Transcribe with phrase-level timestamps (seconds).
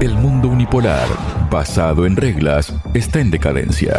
[0.00, 1.08] El mundo unipolar,
[1.50, 3.98] basado en reglas, está en decadencia.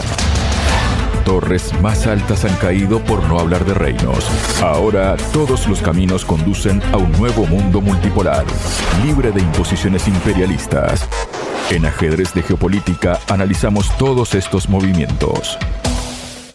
[1.25, 4.25] Torres más altas han caído por no hablar de reinos.
[4.61, 8.45] Ahora todos los caminos conducen a un nuevo mundo multipolar,
[9.03, 11.05] libre de imposiciones imperialistas.
[11.69, 15.57] En ajedrez de geopolítica analizamos todos estos movimientos.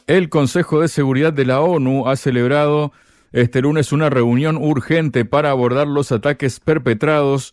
[0.06, 2.92] El Consejo de Seguridad de la ONU ha celebrado
[3.32, 7.52] este lunes una reunión urgente para abordar los ataques perpetrados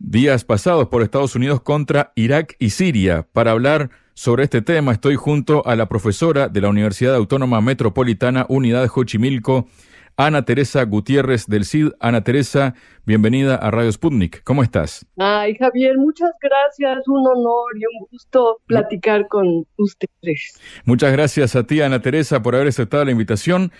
[0.00, 3.28] días pasados por Estados Unidos contra Irak y Siria.
[3.32, 8.46] Para hablar sobre este tema estoy junto a la profesora de la Universidad Autónoma Metropolitana
[8.48, 9.68] Unidad Xochimilco,
[10.16, 11.92] Ana Teresa Gutiérrez del CID.
[12.00, 12.74] Ana Teresa,
[13.06, 14.42] bienvenida a Radio Sputnik.
[14.42, 15.06] ¿Cómo estás?
[15.16, 17.06] Ay, Javier, muchas gracias.
[17.06, 20.60] Un honor y un gusto platicar con ustedes.
[20.84, 23.70] Muchas gracias a ti, Ana Teresa, por haber aceptado la invitación.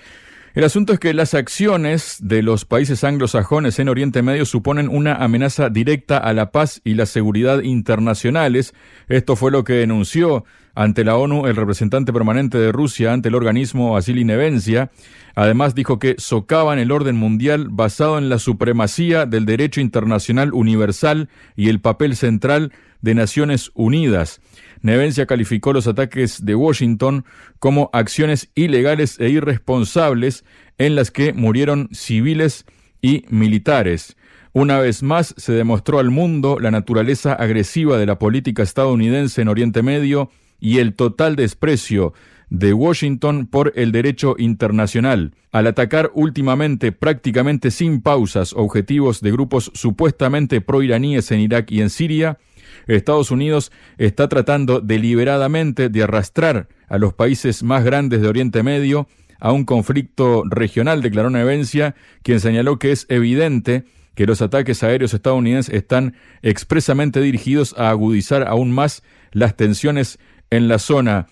[0.52, 5.14] El asunto es que las acciones de los países anglosajones en Oriente Medio suponen una
[5.14, 8.74] amenaza directa a la paz y la seguridad internacionales.
[9.08, 13.36] Esto fue lo que denunció ante la ONU el representante permanente de Rusia ante el
[13.36, 14.90] organismo Asili Nevencia.
[15.36, 21.28] Además dijo que socavan el orden mundial basado en la supremacía del derecho internacional universal
[21.54, 24.40] y el papel central de Naciones Unidas.
[24.82, 27.24] Nevencia calificó los ataques de Washington
[27.58, 30.44] como acciones ilegales e irresponsables
[30.78, 32.64] en las que murieron civiles
[33.02, 34.16] y militares.
[34.52, 39.48] Una vez más se demostró al mundo la naturaleza agresiva de la política estadounidense en
[39.48, 42.12] Oriente Medio y el total desprecio
[42.48, 49.70] de Washington por el derecho internacional, al atacar últimamente prácticamente sin pausas objetivos de grupos
[49.74, 52.38] supuestamente proiraníes en Irak y en Siria,
[52.86, 59.08] Estados Unidos está tratando deliberadamente de arrastrar a los países más grandes de Oriente Medio
[59.40, 65.14] a un conflicto regional, declaró Nevencia, quien señaló que es evidente que los ataques aéreos
[65.14, 69.02] estadounidenses están expresamente dirigidos a agudizar aún más
[69.32, 70.18] las tensiones
[70.50, 71.26] en la zona.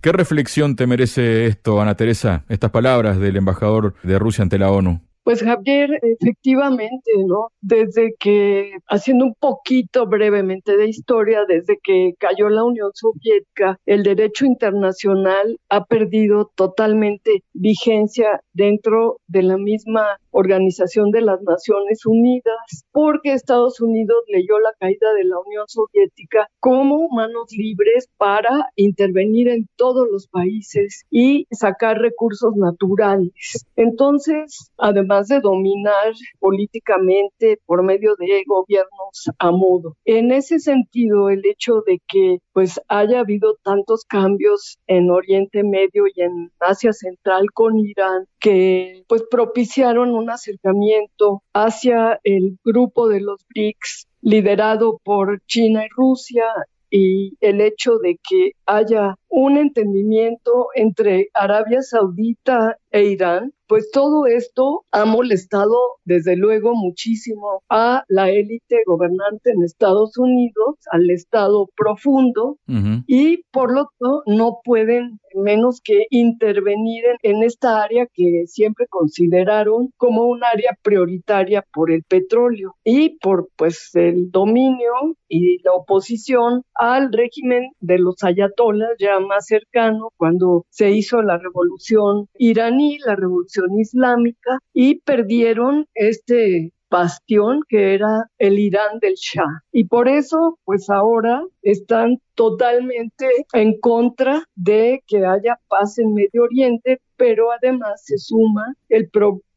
[0.00, 4.70] ¿Qué reflexión te merece esto, Ana Teresa, estas palabras del embajador de Rusia ante la
[4.70, 5.00] ONU?
[5.24, 7.52] Pues Javier, efectivamente, ¿no?
[7.60, 14.02] Desde que, haciendo un poquito brevemente de historia, desde que cayó la Unión Soviética, el
[14.02, 22.84] derecho internacional ha perdido totalmente vigencia dentro de la misma Organización de las Naciones Unidas,
[22.90, 29.48] porque Estados Unidos leyó la caída de la Unión Soviética como manos libres para intervenir
[29.48, 33.66] en todos los países y sacar recursos naturales.
[33.76, 39.96] Entonces, además de dominar políticamente por medio de gobiernos a modo.
[40.04, 46.04] En ese sentido, el hecho de que pues haya habido tantos cambios en Oriente Medio
[46.14, 53.20] y en Asia Central con Irán que pues propiciaron un acercamiento hacia el grupo de
[53.20, 56.44] los BRICS liderado por China y Rusia
[56.92, 64.26] y el hecho de que haya un entendimiento entre Arabia Saudita e Irán, pues todo
[64.26, 71.70] esto ha molestado desde luego muchísimo a la élite gobernante en Estados Unidos, al Estado
[71.74, 72.58] profundo,
[73.06, 79.90] y por lo tanto no pueden menos que intervenir en, esta área que siempre consideraron
[79.96, 84.92] como un área prioritaria por el petróleo y por pues el dominio
[85.28, 91.38] y la oposición al régimen de los ayatolas ya más cercano cuando se hizo la
[91.38, 99.62] revolución iraní, la revolución islámica y perdieron este bastión que era el Irán del Shah.
[99.72, 106.42] Y por eso, pues ahora están totalmente en contra de que haya paz en Medio
[106.44, 109.10] Oriente, pero además se suma el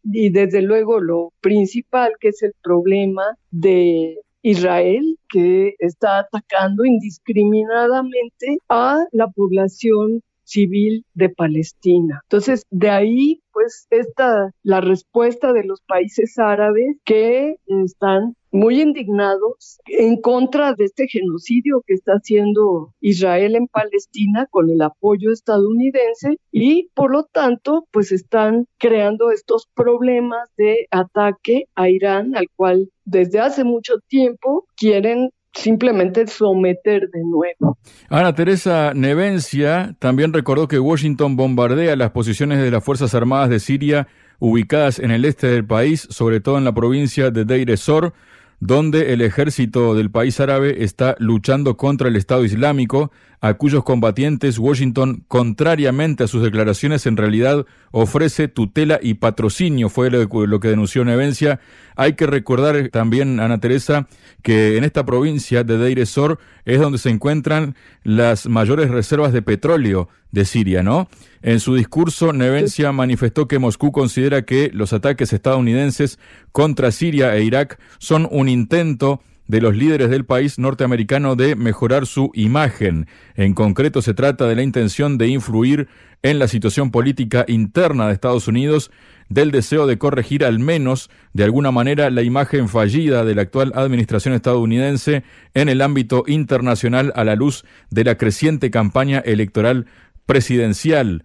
[0.04, 8.60] y desde luego lo principal que es el problema de Israel que está atacando indiscriminadamente
[8.70, 12.22] a la población civil de Palestina.
[12.24, 19.80] Entonces, de ahí pues esta la respuesta de los países árabes que están muy indignados
[19.86, 26.38] en contra de este genocidio que está haciendo Israel en Palestina con el apoyo estadounidense
[26.52, 32.90] y por lo tanto pues están creando estos problemas de ataque a Irán al cual
[33.06, 37.78] desde hace mucho tiempo quieren simplemente someter de nuevo.
[38.10, 43.60] Ana Teresa Nevencia también recordó que Washington bombardea las posiciones de las Fuerzas Armadas de
[43.60, 44.08] Siria
[44.40, 48.14] ubicadas en el este del país, sobre todo en la provincia de Deir ez-Zor,
[48.60, 54.60] donde el ejército del país árabe está luchando contra el Estado Islámico, a cuyos combatientes
[54.60, 61.06] Washington, contrariamente a sus declaraciones, en realidad ofrece tutela y patrocinio, fue lo, que denunció
[61.06, 61.60] Nevencia.
[61.96, 64.08] Hay que recordar también, Ana Teresa,
[64.42, 69.42] que en esta provincia de Deir ez-Zor es donde se encuentran las mayores reservas de
[69.42, 71.08] petróleo de Siria, ¿no?
[71.42, 76.20] En su discurso, Nevencia manifestó que Moscú considera que los ataques estadounidenses
[76.52, 82.06] contra Siria e Irak son un intento de los líderes del país norteamericano de mejorar
[82.06, 83.08] su imagen.
[83.36, 85.88] En concreto, se trata de la intención de influir
[86.24, 88.92] en la situación política interna de Estados Unidos,
[89.30, 93.72] del deseo de corregir al menos de alguna manera la imagen fallida de la actual
[93.76, 99.88] administración estadounidense en el ámbito internacional a la luz de la creciente campaña electoral
[100.26, 101.24] presidencial.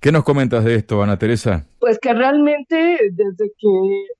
[0.00, 1.64] ¿Qué nos comentas de esto, Ana Teresa?
[1.86, 3.68] Pues que realmente desde que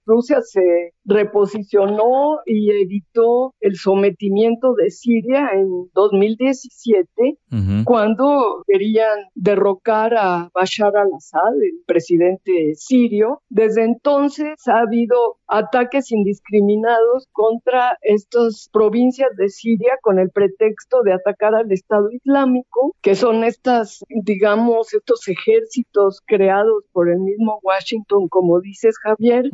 [0.04, 7.38] Rusia se reposicionó y evitó el sometimiento de Siria en 2017,
[7.84, 13.42] cuando querían derrocar a Bashar al-Assad, el presidente sirio.
[13.48, 21.14] Desde entonces ha habido ataques indiscriminados contra estas provincias de Siria con el pretexto de
[21.14, 28.28] atacar al Estado Islámico, que son estas, digamos, estos ejércitos creados por el mismo Washington,
[28.28, 29.50] como dices Javier,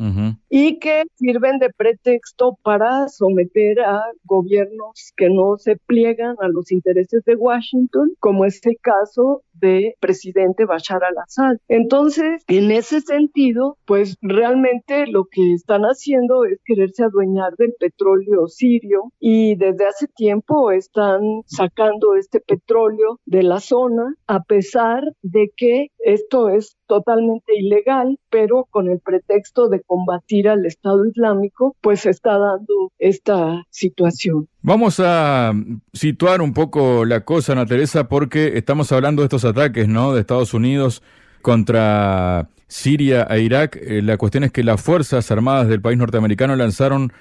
[0.49, 6.72] y que sirven de pretexto para someter a gobiernos que no se pliegan a los
[6.72, 11.56] intereses de Washington, como es el caso de presidente Bashar al-Assad.
[11.69, 18.48] Entonces, en ese sentido, pues realmente lo que están haciendo es quererse adueñar del petróleo
[18.48, 25.50] sirio y desde hace tiempo están sacando este petróleo de la zona a pesar de
[25.56, 32.00] que esto es totalmente ilegal, pero con el pretexto de combatir al Estado Islámico, pues
[32.00, 34.49] se está dando esta situación.
[34.62, 35.52] Vamos a
[35.93, 40.12] situar un poco la cosa, Ana Teresa, porque estamos hablando de estos ataques, ¿no?
[40.12, 41.02] De Estados Unidos
[41.40, 43.76] contra Siria e Irak.
[43.81, 47.12] Eh, la cuestión es que las Fuerzas Armadas del país norteamericano lanzaron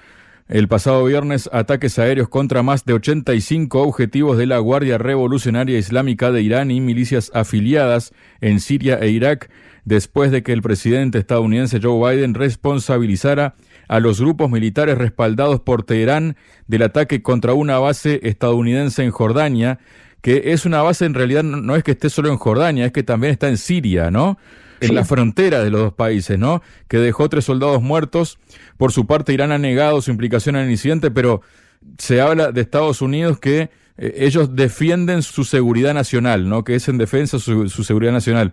[0.48, 6.30] el pasado viernes ataques aéreos contra más de 85 objetivos de la Guardia Revolucionaria Islámica
[6.30, 9.50] de Irán y milicias afiliadas en Siria e Irak,
[9.84, 13.54] después de que el presidente estadounidense Joe Biden responsabilizara
[13.88, 16.36] a los grupos militares respaldados por Teherán
[16.66, 19.78] del ataque contra una base estadounidense en Jordania,
[20.22, 23.02] que es una base en realidad no es que esté solo en Jordania, es que
[23.02, 24.38] también está en Siria, ¿no?
[24.82, 26.62] En la frontera de los dos países, ¿no?
[26.88, 28.38] Que dejó tres soldados muertos.
[28.76, 31.42] Por su parte, Irán ha negado su implicación en el incidente, pero
[31.98, 36.64] se habla de Estados Unidos que eh, ellos defienden su seguridad nacional, ¿no?
[36.64, 38.52] Que es en defensa su, su seguridad nacional.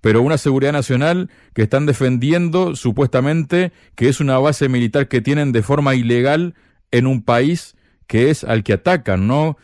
[0.00, 5.52] Pero una seguridad nacional que están defendiendo supuestamente que es una base militar que tienen
[5.52, 6.54] de forma ilegal
[6.90, 7.76] en un país
[8.06, 9.56] que es al que atacan, ¿no?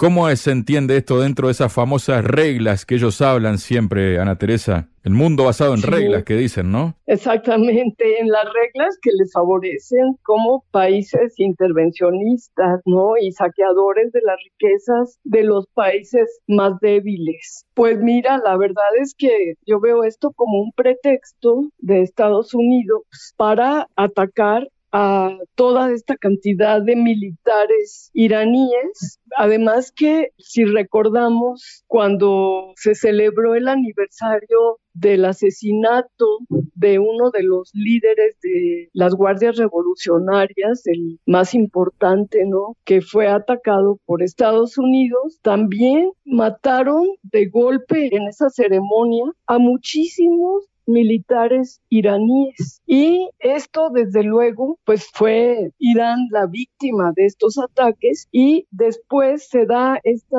[0.00, 4.88] ¿Cómo se entiende esto dentro de esas famosas reglas que ellos hablan siempre, Ana Teresa?
[5.04, 6.96] El mundo basado en reglas que dicen, ¿no?
[7.04, 13.18] Exactamente, en las reglas que les favorecen como países intervencionistas, ¿no?
[13.20, 17.66] Y saqueadores de las riquezas de los países más débiles.
[17.74, 23.02] Pues mira, la verdad es que yo veo esto como un pretexto de Estados Unidos
[23.36, 29.20] para atacar a toda esta cantidad de militares iraníes.
[29.36, 36.26] Además que si recordamos cuando se celebró el aniversario del asesinato
[36.74, 42.76] de uno de los líderes de las guardias revolucionarias, el más importante, ¿no?
[42.84, 45.38] Que fue atacado por Estados Unidos.
[45.42, 52.82] También mataron de golpe en esa ceremonia a muchísimos militares iraníes.
[52.86, 59.66] Y esto, desde luego, pues fue Irán la víctima de estos ataques y después se
[59.66, 60.38] da esta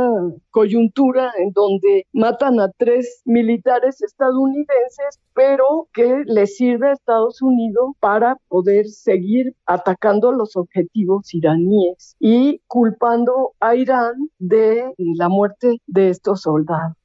[0.52, 7.94] coyuntura en donde matan a tres militares estadounidenses, pero que le sirve a Estados Unidos
[8.00, 16.10] para poder seguir atacando los objetivos iraníes y culpando a Irán de la muerte de
[16.10, 17.01] estos soldados.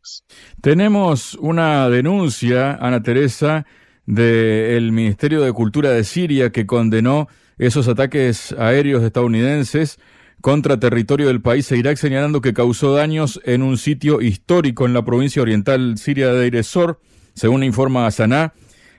[0.61, 3.67] Tenemos una denuncia, Ana Teresa,
[4.07, 9.99] del Ministerio de Cultura de Siria que condenó esos ataques aéreos estadounidenses
[10.41, 14.93] contra territorio del país e Irak, señalando que causó daños en un sitio histórico en
[14.93, 17.01] la provincia oriental siria de Iresor,
[17.35, 18.53] según informa Saná.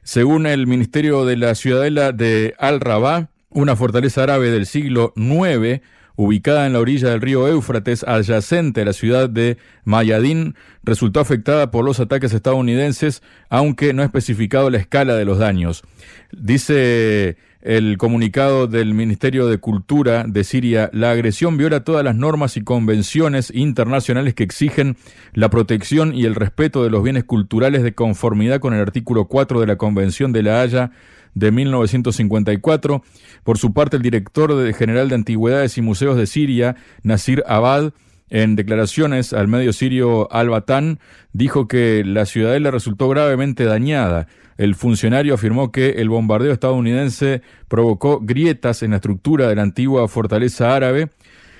[0.03, 5.81] Según el Ministerio de la Ciudadela de Al-Rabá, una fortaleza árabe del siglo IX
[6.17, 11.71] ubicada en la orilla del río Éufrates, adyacente a la ciudad de Mayadín, resultó afectada
[11.71, 15.83] por los ataques estadounidenses, aunque no ha especificado la escala de los daños.
[16.31, 22.55] Dice el comunicado del Ministerio de Cultura de Siria, la agresión viola todas las normas
[22.55, 24.95] y convenciones internacionales que exigen
[25.33, 29.59] la protección y el respeto de los bienes culturales de conformidad con el artículo 4
[29.59, 30.91] de la Convención de la Haya
[31.33, 33.03] de 1954.
[33.43, 37.91] Por su parte, el director general de Antigüedades y Museos de Siria, Nasir Abad,
[38.29, 40.99] en declaraciones al medio sirio Al-Batan,
[41.33, 44.27] dijo que la ciudadela resultó gravemente dañada.
[44.57, 50.07] El funcionario afirmó que el bombardeo estadounidense provocó grietas en la estructura de la antigua
[50.07, 51.09] fortaleza árabe.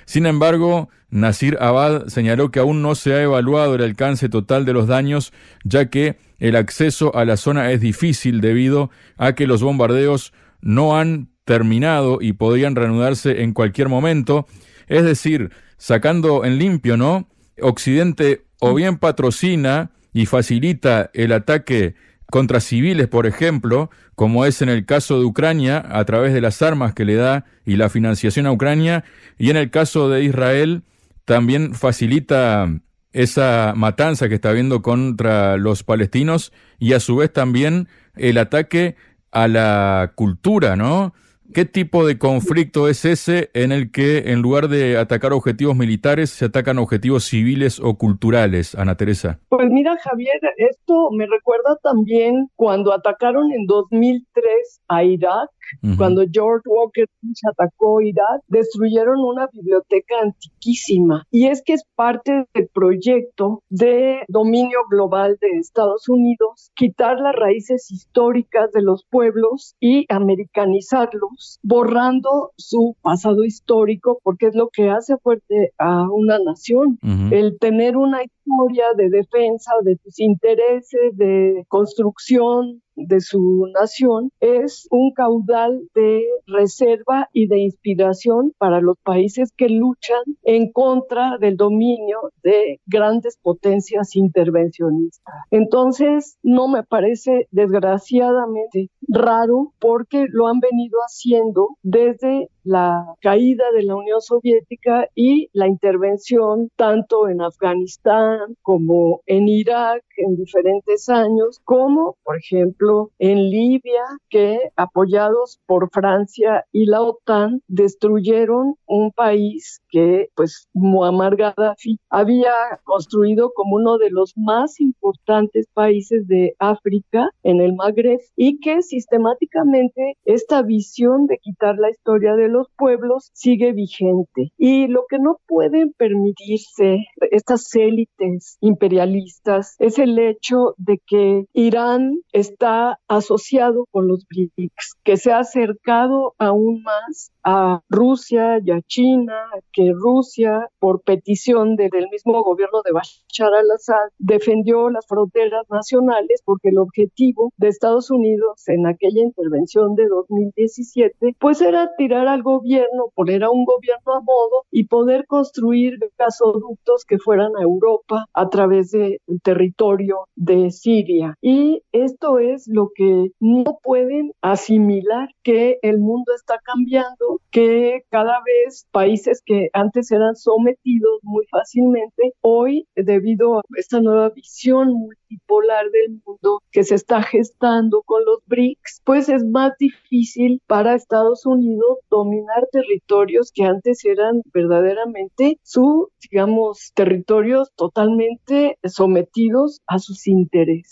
[0.05, 4.73] Sin embargo, Nasir Abad señaló que aún no se ha evaluado el alcance total de
[4.73, 5.31] los daños,
[5.63, 10.97] ya que el acceso a la zona es difícil debido a que los bombardeos no
[10.97, 14.47] han terminado y podrían reanudarse en cualquier momento.
[14.87, 17.27] Es decir, sacando en limpio, ¿no?
[17.61, 21.95] Occidente o bien patrocina y facilita el ataque
[22.29, 26.61] contra civiles, por ejemplo, como es en el caso de Ucrania, a través de las
[26.61, 29.03] armas que le da y la financiación a Ucrania,
[29.37, 30.83] y en el caso de Israel,
[31.25, 32.69] también facilita
[33.13, 38.95] esa matanza que está habiendo contra los palestinos y a su vez también el ataque
[39.31, 41.13] a la cultura, ¿no?
[41.53, 46.29] ¿Qué tipo de conflicto es ese en el que en lugar de atacar objetivos militares
[46.29, 49.39] se atacan objetivos civiles o culturales, Ana Teresa?
[49.47, 55.49] Pues mira, Javier, esto me recuerda también cuando atacaron en 2003 a Irak
[55.97, 61.25] cuando George Walker Bush atacó Irak, destruyeron una biblioteca antiquísima.
[61.31, 67.35] Y es que es parte del proyecto de dominio global de Estados Unidos, quitar las
[67.35, 74.89] raíces históricas de los pueblos y americanizarlos, borrando su pasado histórico, porque es lo que
[74.89, 76.97] hace fuerte a una nación.
[77.31, 84.87] El tener una historia de defensa de sus intereses, de construcción de su nación es
[84.91, 91.55] un caudal de reserva y de inspiración para los países que luchan en contra del
[91.55, 95.35] dominio de grandes potencias intervencionistas.
[95.51, 103.83] Entonces, no me parece desgraciadamente raro porque lo han venido haciendo desde la caída de
[103.83, 111.59] la Unión Soviética y la intervención tanto en Afganistán como en Irak en diferentes años,
[111.63, 119.81] como por ejemplo en Libia, que apoyados por Francia y la OTAN destruyeron un país
[119.89, 127.29] que pues Muammar Gaddafi había construido como uno de los más importantes países de África
[127.43, 133.29] en el Magreb y que sistemáticamente esta visión de quitar la historia de los pueblos
[133.33, 134.51] sigue vigente.
[134.57, 142.19] Y lo que no pueden permitirse estas élites imperialistas es el hecho de que Irán
[142.31, 148.81] está asociado con los BRICS, que se ha acercado aún más a Rusia y a
[148.81, 149.37] China,
[149.71, 156.69] que Rusia, por petición del mismo gobierno de Bashar al-Assad, defendió las fronteras nacionales porque
[156.69, 163.11] el objetivo de Estados Unidos en aquella intervención de 2017, pues era tirar al gobierno,
[163.13, 168.49] poner a un gobierno a modo y poder construir gasoductos que fueran a Europa a
[168.49, 171.35] través del territorio de Siria.
[171.41, 178.37] Y esto es lo que no pueden asimilar que el mundo está cambiando que cada
[178.45, 185.85] vez países que antes eran sometidos muy fácilmente, hoy, debido a esta nueva visión multipolar
[185.91, 191.45] del mundo que se está gestando con los BRICS, pues es más difícil para Estados
[191.45, 200.91] Unidos dominar territorios que antes eran verdaderamente su, digamos, territorios totalmente sometidos a sus intereses.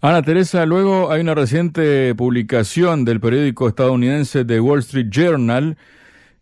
[0.00, 5.76] Ana Teresa, luego hay una reciente publicación del periódico estadounidense The Wall Street Journal,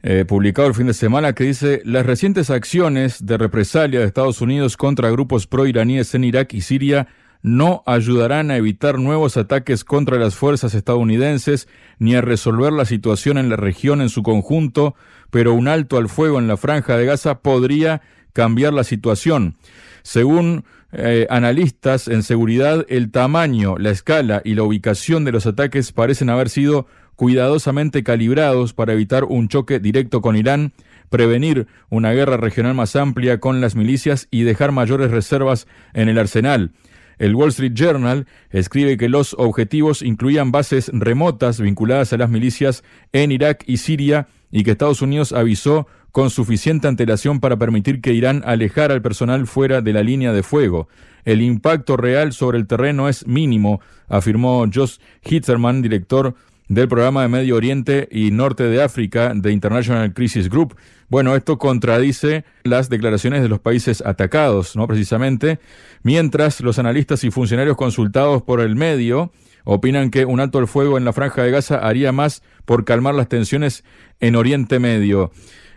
[0.02, 4.40] eh, publicado el fin de semana, que dice las recientes acciones de represalia de Estados
[4.40, 7.08] Unidos contra grupos pro-iraníes en Irak y Siria
[7.42, 13.38] no ayudarán a evitar nuevos ataques contra las fuerzas estadounidenses ni a resolver la situación
[13.38, 14.94] en la región en su conjunto,
[15.30, 18.02] pero un alto al fuego en la franja de Gaza podría
[18.32, 19.56] cambiar la situación.
[20.02, 25.92] Según eh, analistas en seguridad, el tamaño, la escala y la ubicación de los ataques
[25.92, 26.86] parecen haber sido
[27.20, 30.72] cuidadosamente calibrados para evitar un choque directo con Irán,
[31.10, 36.18] prevenir una guerra regional más amplia con las milicias y dejar mayores reservas en el
[36.18, 36.72] arsenal.
[37.18, 42.84] El Wall Street Journal escribe que los objetivos incluían bases remotas vinculadas a las milicias
[43.12, 48.14] en Irak y Siria y que Estados Unidos avisó con suficiente antelación para permitir que
[48.14, 50.88] Irán alejara al personal fuera de la línea de fuego.
[51.26, 56.34] El impacto real sobre el terreno es mínimo, afirmó Josh Hitzerman, director
[56.70, 60.76] del programa de Medio Oriente y Norte de África de International Crisis Group.
[61.08, 64.86] Bueno, esto contradice las declaraciones de los países atacados, ¿no?
[64.86, 65.58] Precisamente,
[66.04, 69.32] mientras los analistas y funcionarios consultados por el medio
[69.64, 73.16] opinan que un alto al fuego en la franja de Gaza haría más por calmar
[73.16, 73.82] las tensiones
[74.20, 75.32] en Oriente Medio.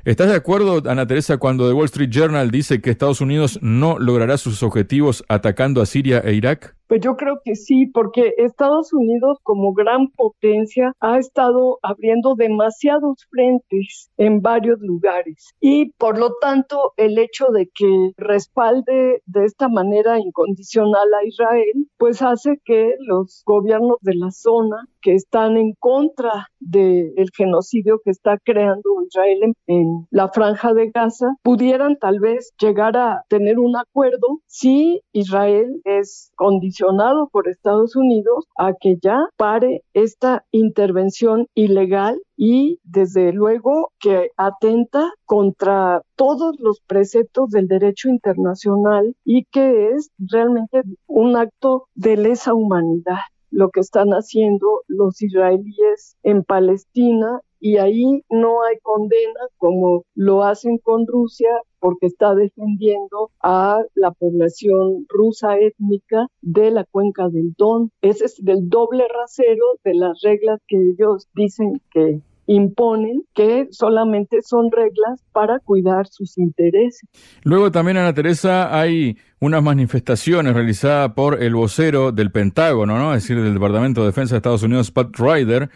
[0.05, 3.97] ¿Estás de acuerdo, Ana Teresa, cuando The Wall Street Journal dice que Estados Unidos no
[3.97, 6.75] logrará sus objetivos atacando a Siria e Irak?
[6.93, 13.25] Pues yo creo que sí, porque Estados Unidos como gran potencia ha estado abriendo demasiados
[13.31, 15.55] frentes en varios lugares.
[15.59, 21.89] Y por lo tanto el hecho de que respalde de esta manera incondicional a Israel,
[21.97, 28.11] pues hace que los gobiernos de la zona que están en contra del genocidio que
[28.11, 33.75] está creando Israel en, la franja de Gaza pudieran tal vez llegar a tener un
[33.75, 42.19] acuerdo si Israel es condicional por Estados Unidos a que ya pare esta intervención ilegal
[42.37, 50.09] y desde luego que atenta contra todos los preceptos del derecho internacional y que es
[50.17, 53.19] realmente un acto de lesa humanidad
[53.53, 60.43] lo que están haciendo los israelíes en Palestina y ahí no hay condena como lo
[60.43, 67.53] hacen con Rusia porque está defendiendo a la población rusa étnica de la cuenca del
[67.57, 67.91] Don.
[68.01, 74.41] Ese es del doble rasero de las reglas que ellos dicen que imponen que solamente
[74.41, 77.07] son reglas para cuidar sus intereses.
[77.43, 83.13] Luego también, Ana Teresa, hay unas manifestaciones realizadas por el vocero del Pentágono, ¿no?
[83.13, 85.69] es decir, del Departamento de Defensa de Estados Unidos, Pat Ryder,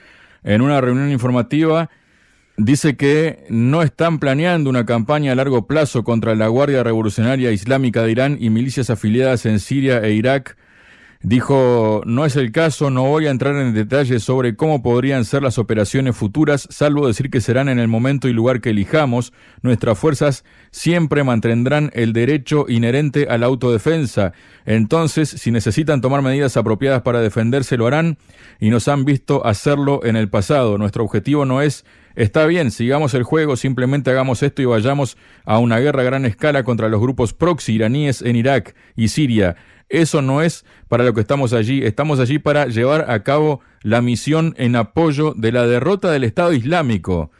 [0.43, 1.89] en una reunión informativa,
[2.57, 8.03] dice que no están planeando una campaña a largo plazo contra la Guardia Revolucionaria Islámica
[8.03, 10.57] de Irán y milicias afiliadas en Siria e Irak.
[11.23, 15.41] Dijo, no es el caso, no voy a entrar en detalles sobre cómo podrían ser
[15.41, 19.33] las operaciones futuras, salvo decir que serán en el momento y lugar que elijamos.
[19.63, 24.33] Nuestras fuerzas siempre mantendrán el derecho inherente a la autodefensa.
[24.65, 28.17] Entonces, si necesitan tomar medidas apropiadas para defenderse, lo harán
[28.59, 30.77] y nos han visto hacerlo en el pasado.
[30.77, 31.83] Nuestro objetivo no es
[32.17, 36.25] Está bien, sigamos el juego, simplemente hagamos esto y vayamos a una guerra a gran
[36.25, 39.55] escala contra los grupos proxy iraníes en Irak y Siria.
[39.89, 41.83] Eso no es para lo que estamos allí.
[41.83, 46.53] Estamos allí para llevar a cabo la misión en apoyo de la derrota del Estado
[46.53, 47.31] Islámico.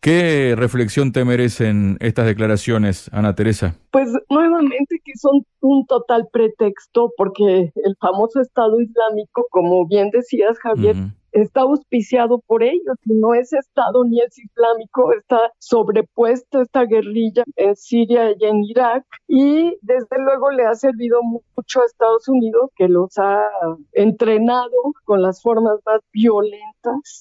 [0.00, 3.76] ¿Qué reflexión te merecen estas declaraciones, Ana Teresa?
[3.92, 10.58] Pues nuevamente que son un total pretexto porque el famoso Estado Islámico, como bien decías,
[10.58, 10.96] Javier,
[11.32, 17.44] está auspiciado por ellos y no es Estado ni es islámico, está sobrepuesto esta guerrilla
[17.56, 22.70] en Siria y en Irak y desde luego le ha servido mucho a Estados Unidos
[22.76, 23.42] que los ha
[23.92, 24.70] entrenado
[25.04, 26.71] con las formas más violentas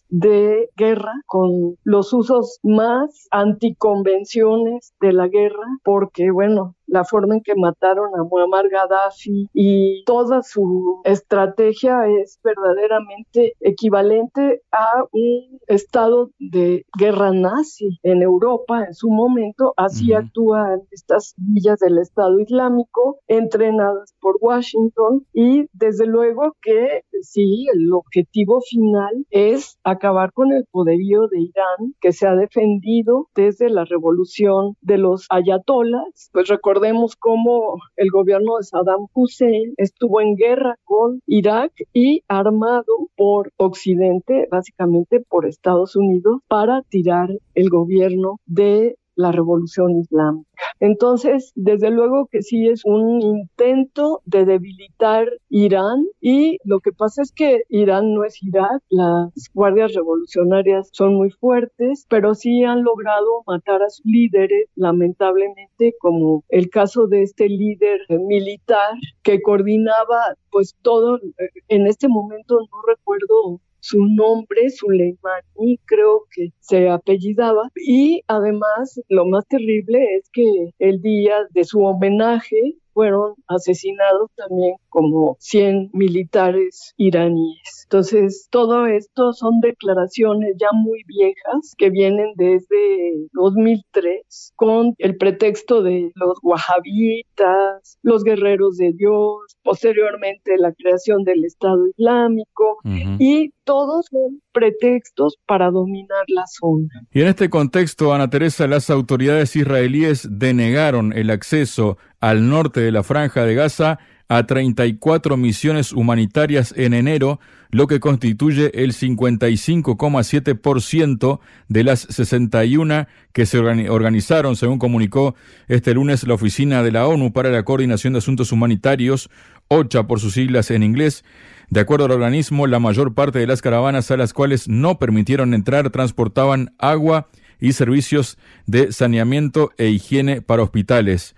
[0.09, 7.41] de guerra, con los usos más anticonvenciones de la guerra, porque bueno, la forma en
[7.41, 16.31] que mataron a Muammar Gaddafi y toda su estrategia es verdaderamente equivalente a un estado
[16.37, 19.73] de guerra nazi en Europa en su momento.
[19.77, 27.67] Así actúan estas villas del Estado Islámico entrenadas por Washington y desde luego que sí,
[27.73, 29.50] el objetivo final es
[29.83, 35.25] acabar con el poderío de Irán que se ha defendido desde la revolución de los
[35.29, 36.29] ayatolas.
[36.31, 43.09] Pues Recordemos cómo el gobierno de Saddam Hussein estuvo en guerra con Irak y armado
[43.15, 50.49] por Occidente, básicamente por Estados Unidos, para tirar el gobierno de la revolución islámica.
[50.79, 57.21] Entonces, desde luego que sí es un intento de debilitar Irán y lo que pasa
[57.21, 62.83] es que Irán no es Irak, las guardias revolucionarias son muy fuertes, pero sí han
[62.83, 68.93] logrado matar a sus líderes, lamentablemente, como el caso de este líder militar
[69.23, 71.19] que coordinaba pues todo,
[71.67, 77.69] en este momento no recuerdo su nombre, Suleimani, creo que se apellidaba.
[77.75, 84.75] Y además, lo más terrible es que el día de su homenaje fueron asesinados también
[84.89, 87.85] como 100 militares iraníes.
[87.85, 95.81] Entonces, todo esto son declaraciones ya muy viejas que vienen desde 2003 con el pretexto
[95.81, 102.77] de los wahabitas, los guerreros de Dios, posteriormente la creación del Estado Islámico
[103.19, 106.87] y todos son pretextos para dominar la zona.
[107.11, 112.91] Y en este contexto, Ana Teresa, las autoridades israelíes denegaron el acceso al norte de
[112.91, 113.99] la franja de Gaza
[114.31, 123.45] a 34 misiones humanitarias en enero, lo que constituye el 55,7% de las 61 que
[123.45, 125.35] se organizaron, según comunicó
[125.67, 129.29] este lunes la Oficina de la ONU para la Coordinación de Asuntos Humanitarios,
[129.67, 131.25] OCHA por sus siglas en inglés.
[131.69, 135.53] De acuerdo al organismo, la mayor parte de las caravanas a las cuales no permitieron
[135.53, 137.27] entrar transportaban agua
[137.59, 141.35] y servicios de saneamiento e higiene para hospitales.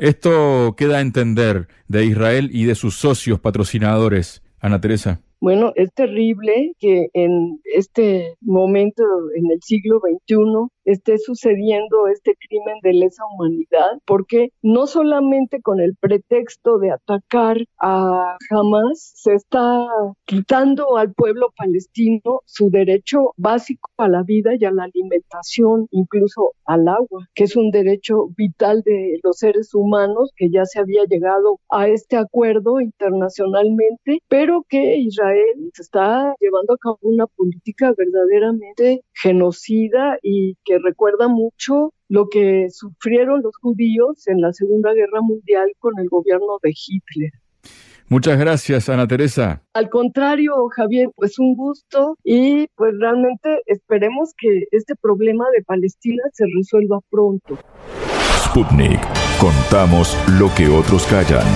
[0.00, 4.42] Esto queda a entender de Israel y de sus socios patrocinadores.
[4.58, 5.20] Ana Teresa.
[5.40, 9.02] Bueno, es terrible que en este momento,
[9.34, 15.80] en el siglo XXI, esté sucediendo este crimen de lesa humanidad, porque no solamente con
[15.80, 19.86] el pretexto de atacar a Hamas se está
[20.26, 26.52] quitando al pueblo palestino su derecho básico a la vida y a la alimentación, incluso
[26.66, 31.04] al agua, que es un derecho vital de los seres humanos, que ya se había
[31.04, 35.29] llegado a este acuerdo internacionalmente, pero que Israel
[35.78, 43.42] está llevando a cabo una política verdaderamente genocida y que recuerda mucho lo que sufrieron
[43.42, 47.30] los judíos en la Segunda Guerra Mundial con el gobierno de Hitler.
[48.08, 49.62] Muchas gracias, Ana Teresa.
[49.72, 56.22] Al contrario, Javier, pues un gusto y pues realmente esperemos que este problema de Palestina
[56.32, 57.56] se resuelva pronto.
[58.44, 59.00] Sputnik,
[59.38, 61.46] contamos lo que otros callan.